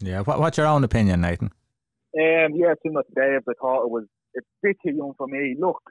[0.00, 0.22] Yeah.
[0.22, 1.52] What, what's your own opinion, Nathan?
[2.16, 5.56] Um, yeah, similar to Dave, I thought it was a bit too young for me.
[5.58, 5.82] Look,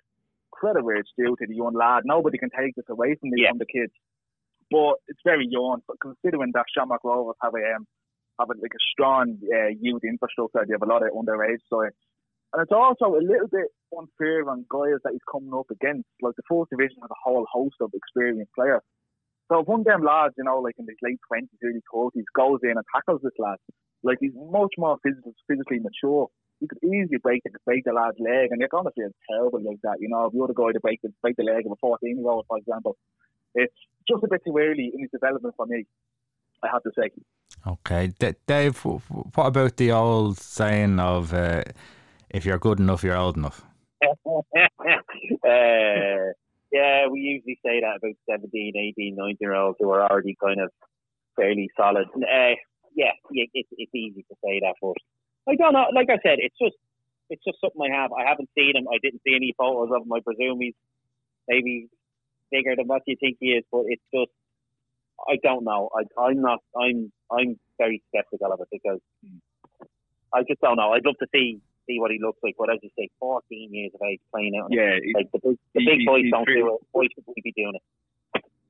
[0.51, 2.03] credit where it's due to the young lad.
[2.05, 3.51] Nobody can take this away from the, Yeah.
[3.57, 3.93] the kids.
[4.71, 5.81] But it's very young.
[5.87, 7.85] But considering that Shamrock Rovers have a um,
[8.39, 11.95] have a, like a strong uh, youth infrastructure, they have a lot of underage sides.
[12.53, 16.07] And it's also a little bit unfair on guys that he's coming up against.
[16.21, 18.81] Like the First Division has a whole host of experienced players.
[19.51, 22.25] So if one of them lads, you know, like in his late twenties, early thirties,
[22.35, 23.57] goes in and tackles this lad,
[24.03, 26.27] like he's much more physical, physically mature.
[26.59, 29.79] You could easily break the break the lad's leg, and you're gonna feel terrible like
[29.83, 29.97] that.
[29.99, 32.17] You know, if you're the guy to break the break the leg of a 14
[32.17, 32.97] year old, for example,
[33.53, 33.73] it's
[34.07, 35.85] just a bit too early in his development for me.
[36.63, 37.11] I have to say.
[37.67, 38.83] Okay, D- Dave.
[38.83, 41.63] What about the old saying of uh,
[42.29, 43.63] "If you're good enough, you're old enough"?
[44.03, 44.07] uh,
[46.71, 50.59] yeah, we usually say that about 17, 18, 19 year olds who are already kind
[50.59, 50.71] of
[51.35, 52.07] fairly solid.
[52.15, 52.55] Uh,
[52.97, 54.97] yeah, yeah it's, it's easy to say that, but
[55.47, 55.85] I don't know.
[55.93, 56.75] Like I said, it's just
[57.29, 58.11] it's just something I have.
[58.11, 58.87] I haven't seen him.
[58.91, 60.11] I didn't see any photos of him.
[60.11, 60.75] I presume he's
[61.47, 61.87] maybe
[62.51, 64.31] bigger than what you think he is, but it's just
[65.29, 65.89] I don't know.
[65.95, 66.59] I, I'm not.
[66.75, 68.99] I'm I'm very skeptical of it because
[70.33, 70.91] I just don't know.
[70.93, 72.55] I'd love to see see what he looks like.
[72.57, 75.85] But as you say, 14 years of age playing out, Yeah, like the big the
[75.85, 76.81] big he- boys don't pretty- do it.
[76.91, 77.81] Why should we be doing it?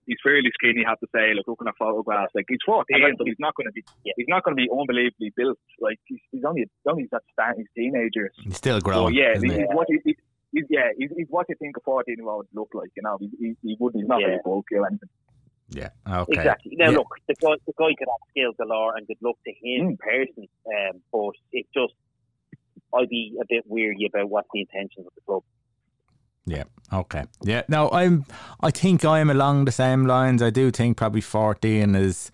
[0.08, 0.84] He's fairly skinny.
[0.86, 3.39] I have to say, like looking at photographs, like he's 14, I like but he's
[3.39, 3.84] not going to be.
[4.04, 4.13] Yeah.
[4.17, 5.60] He's not going to be unbelievably built.
[5.80, 7.58] Like he's, he's only he's only that start.
[7.58, 8.32] He's teenagers.
[8.43, 9.13] He's still So growing.
[9.13, 9.63] yeah, isn't he's, he?
[9.78, 10.15] what he, he,
[10.54, 12.89] he's, yeah, he's, he's what you think a 14 year old look like.
[12.96, 13.93] You know, he, he, he would.
[13.96, 14.28] He's not Yeah.
[14.28, 15.10] very bulky or anything.
[15.70, 15.89] Yeah.
[16.10, 16.34] Okay.
[16.34, 16.72] Exactly.
[16.78, 16.98] Now Yeah.
[17.00, 20.00] look, the guy the guy could have skills galore, and good luck to him Mm.
[20.00, 20.50] personally.
[20.65, 21.93] Um, but it just
[22.96, 25.43] I'd be a bit weary about what the intentions of the club.
[26.48, 26.64] Yeah.
[26.92, 27.26] Okay.
[27.44, 27.64] Yeah.
[27.68, 28.26] Now I'm.
[28.62, 30.42] I think I'm along the same lines.
[30.42, 32.32] I do think probably 14 is.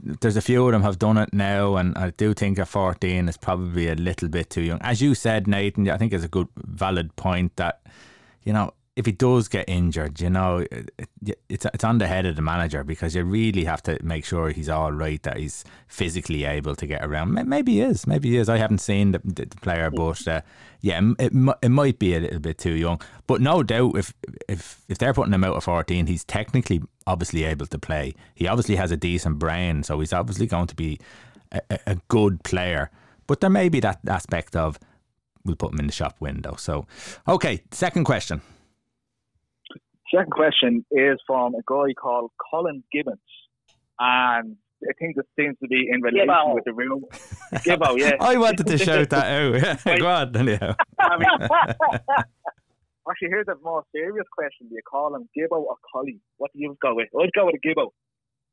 [0.00, 3.28] There's a few of them have done it now, and I do think a 14
[3.28, 4.80] is probably a little bit too young.
[4.82, 7.80] As you said, Nathan, I think it's a good, valid point that,
[8.42, 12.06] you know, if he does get injured, you know, it, it, it's it's on the
[12.06, 15.36] head of the manager because you really have to make sure he's all right, that
[15.36, 17.34] he's physically able to get around.
[17.34, 18.48] Maybe he is, maybe he is.
[18.48, 20.40] I haven't seen the, the, the player, but uh,
[20.80, 21.32] yeah, it,
[21.62, 23.00] it might be a little bit too young.
[23.26, 24.14] But no doubt, if
[24.48, 28.14] if if they're putting him out at fourteen, he's technically obviously able to play.
[28.34, 30.98] He obviously has a decent brain, so he's obviously going to be
[31.52, 32.90] a- a good player.
[33.26, 34.78] But there may be that aspect of
[35.44, 36.56] we'll put him in the shop window.
[36.56, 36.86] So,
[37.28, 38.40] okay, second question.
[40.14, 43.18] Second question is from a guy called Colin Gibbons,
[43.98, 46.54] and I think this seems to be in relation Gibbo.
[46.54, 47.04] with the room.
[47.54, 48.12] Gibbo, yeah.
[48.20, 49.98] I wanted to shout that out.
[49.98, 50.74] Go on, anyhow.
[51.00, 51.28] I mean,
[53.10, 56.20] actually, here's a more serious question: Do you call him Gibbo or Collie?
[56.36, 57.08] What do you go with?
[57.18, 57.88] I'd go with a Gibbo.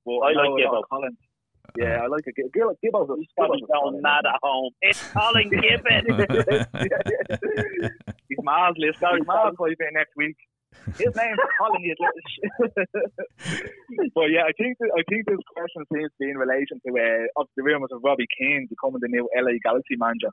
[0.06, 0.82] But I like know a lot Gibbo.
[0.90, 1.18] Colin.
[1.78, 2.50] Yeah, I like a Gibbo.
[2.56, 4.72] Gibbo Gibbo's a He's probably going solid mad at home.
[4.82, 6.06] It's Colin Gibbon.
[8.28, 9.00] He's Mars list.
[9.00, 10.38] He's Mars will be next week.
[10.98, 11.82] His name's Colin.
[11.84, 11.96] you
[14.16, 16.90] but yeah, I think th- I think this question seems to be in relation to
[16.94, 20.30] uh, of the rumours of Robbie Keane becoming the new LA Galaxy manager.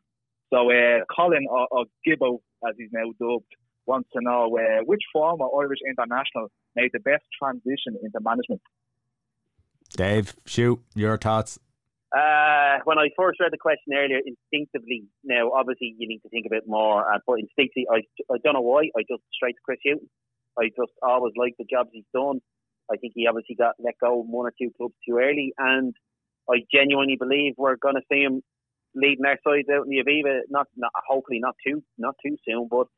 [0.52, 3.52] So uh, Colin or, or Gibbo, as he's now dubbed,
[3.86, 8.60] wants to know uh, which former Irish international made the best transition into management.
[9.96, 11.58] Dave, shoot your thoughts.
[12.10, 16.46] Uh, when I first read the question earlier, instinctively, now obviously you need to think
[16.46, 19.62] a bit more, uh, but instinctively, I, I don't know why, I just straight to
[19.64, 20.08] Chris Hughton.
[20.60, 22.40] I just always like the jobs he's done.
[22.92, 25.94] I think he obviously got let go one or two clubs too early, and
[26.50, 28.42] I genuinely believe we're going to see him
[28.94, 30.40] leading our side out in the Aviva.
[30.50, 32.88] Not, not hopefully not too not too soon, but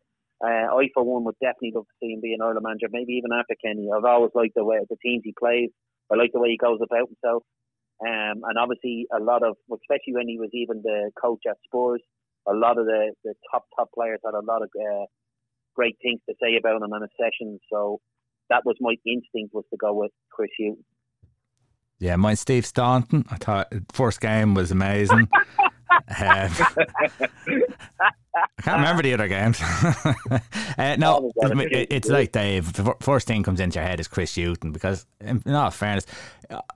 [0.43, 3.13] uh, I for one would definitely love to see him be an Ireland manager, maybe
[3.15, 3.89] even after Kenny.
[3.95, 5.71] I've always liked the way the teams he plays.
[6.11, 7.45] I like the way he goes about himself.
[8.03, 12.03] Um, and obviously, a lot of, especially when he was even the coach at Spurs,
[12.49, 15.07] a lot of the, the top, top players had a lot of uh,
[15.75, 17.59] great things to say about him in a session.
[17.73, 18.01] So
[18.51, 20.85] that was my instinct was to go with Chris Hughton.
[21.99, 23.25] Yeah, mine Steve Staunton.
[23.31, 25.29] I thought first game was amazing.
[26.09, 26.51] Um,
[28.35, 29.61] I can't remember the other games.
[30.79, 32.73] uh, no, Oh, God, it- it's like Dave.
[32.73, 36.07] The first thing comes into your head is Chris Hughton because, in all fairness,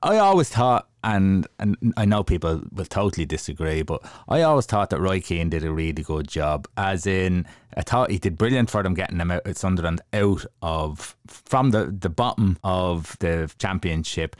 [0.02, 4.90] I always thought, and and I know people will totally disagree, but I always thought
[4.90, 6.68] that Roy Keane did a really good job.
[6.76, 11.16] As in, I thought he did brilliant for them getting them out Sunderland out of
[11.26, 14.36] from the the bottom of the championship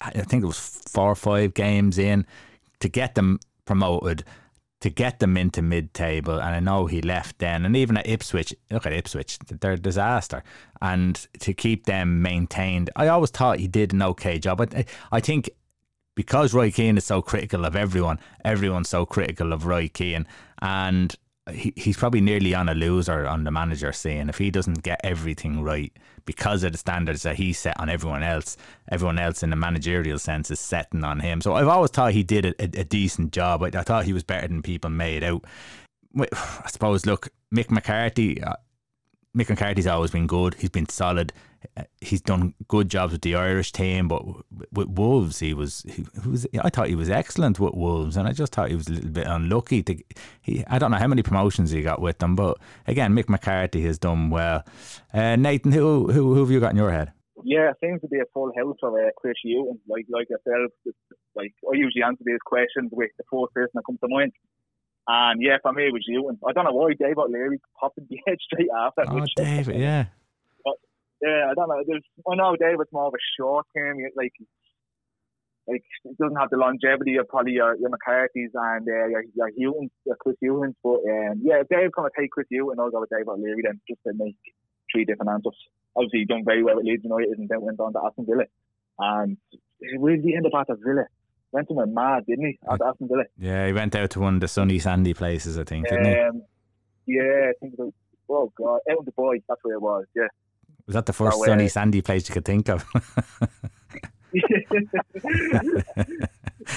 [0.00, 2.26] I think it was four or five games in
[2.80, 4.24] to get them promoted,
[4.84, 6.34] to get them into mid-table.
[6.34, 9.78] And I know he left then, and even at Ipswich, look at Ipswich, they're a
[9.78, 10.44] disaster.
[10.82, 14.58] And to keep them maintained, I always thought he did an okay job.
[14.58, 14.74] But
[15.10, 15.48] I think
[16.14, 20.26] because Roy Keane is so critical of everyone, everyone's so critical of Roy Keane,
[20.60, 21.16] and
[21.52, 25.00] he, he's probably nearly on a loser on the manager saying if he doesn't get
[25.04, 25.92] everything right
[26.24, 28.56] because of the standards that he set on everyone else.
[28.90, 31.40] Everyone else in the managerial sense is setting on him.
[31.40, 33.62] So I've always thought he did a, a, a decent job.
[33.62, 35.44] I, I, thought he was better than people made out.
[36.18, 37.04] I suppose.
[37.04, 38.42] Look, Mick McCarthy.
[38.42, 38.54] Uh,
[39.34, 40.54] Uh, Mick McCarthy's always been good.
[40.54, 41.32] He's been solid
[42.00, 44.24] he's done good jobs with the Irish team, but
[44.72, 46.46] with Wolves, he was, he, was.
[46.60, 49.10] I thought he was excellent with Wolves, and I just thought he was a little
[49.10, 49.82] bit unlucky.
[49.82, 49.96] To,
[50.42, 53.82] he, I don't know how many promotions he got with them, but again, Mick McCarthy
[53.82, 54.64] has done well.
[55.12, 57.12] Uh, Nathan, who, who who have you got in your head?
[57.44, 59.78] Yeah, it seems to be a full house of uh, Chris Hughton.
[59.88, 60.72] Like like yourself,
[61.34, 64.32] like I usually answer these questions with the first person that comes to mind.
[65.06, 66.38] And yeah, for me, it was Hughton.
[66.46, 69.04] I don't know why Dave O'Leary popped in the head straight after.
[69.08, 70.06] Oh, David, yeah.
[71.22, 71.82] Yeah, I don't know.
[71.86, 74.32] There's, I know David's more of a short term, like
[75.66, 79.48] like it doesn't have the longevity of probably your, your McCarthy's and uh, your, your
[79.48, 80.76] Hughton, your Chris Hughton.
[80.82, 83.62] But um, yeah, if Dave's going to take Chris Hughton, I'll go with Dave O'Leary
[83.64, 84.36] then just to make
[84.92, 85.56] three different answers.
[85.96, 88.44] Obviously, he done very well with Leeds United and then went on to Aston Villa.
[88.98, 89.38] And
[89.96, 91.06] where's the end of Aston Villa?
[91.54, 93.22] Went to mad, didn't he, at Aston Villa?
[93.38, 96.42] Yeah, he went out to one of the sunny, sandy places, I think, didn't um,
[97.06, 97.14] he?
[97.14, 97.92] Yeah, I think it was,
[98.28, 100.26] oh God, out the boys, that's where it was, yeah.
[100.88, 102.84] Was that the first sunny, uh, sandy place you could think of?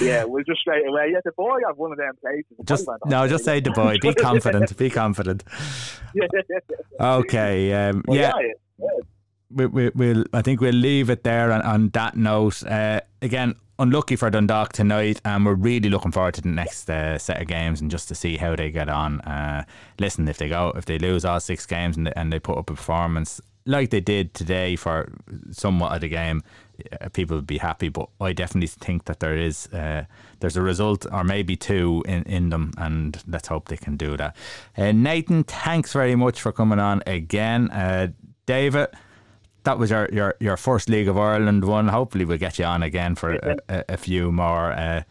[0.00, 1.12] yeah, we'll just straight away.
[1.12, 2.44] Yeah, Dubai have one of them places.
[2.64, 4.00] Just no, just say Dubai.
[4.00, 4.76] Be confident.
[4.76, 5.42] Be confident.
[7.00, 7.72] Okay.
[7.72, 8.32] Um, well, yeah.
[9.50, 10.24] We, we, we'll.
[10.32, 12.64] I think we'll leave it there on, on that note.
[12.64, 17.18] Uh, again, unlucky for Dundalk tonight, and we're really looking forward to the next uh,
[17.18, 19.20] set of games and just to see how they get on.
[19.20, 19.64] Uh,
[19.98, 22.58] listen, if they go, if they lose all six games and they, and they put
[22.58, 25.12] up a performance like they did today for
[25.50, 26.42] somewhat of the game,
[27.12, 27.88] people would be happy.
[27.88, 30.04] But I definitely think that there is uh,
[30.40, 34.16] there's a result or maybe two in, in them, and let's hope they can do
[34.16, 34.34] that.
[34.76, 37.70] Uh, Nathan, thanks very much for coming on again.
[37.70, 38.08] Uh,
[38.46, 38.88] David,
[39.68, 41.88] that was your, your, your first League of Ireland one.
[41.88, 44.72] Hopefully, we'll get you on again for a, a, a few more.
[44.72, 45.02] Uh,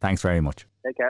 [0.00, 0.66] thanks very much.
[0.86, 1.06] Take care.